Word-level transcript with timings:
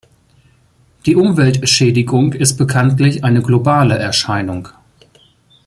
Die 1.05 1.15
Umweltschädigung 1.15 2.33
ist 2.33 2.57
bekanntlich 2.57 3.23
eine 3.23 3.43
globale 3.43 3.99
Erscheinung. 3.99 4.69